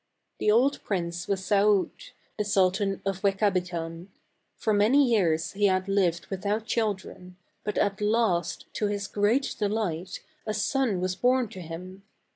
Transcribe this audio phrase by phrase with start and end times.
[0.39, 1.91] The old prince was Saaud,
[2.35, 4.07] the sultan of Wech abitan.
[4.57, 10.23] For many years he had lived without children, but at last, to his great delight,
[10.47, 12.01] a son was born to him.